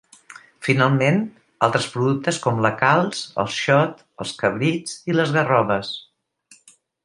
[0.67, 1.19] Finalment
[1.67, 5.97] altres productes com la calç, el xot, els cabrits i les garroves.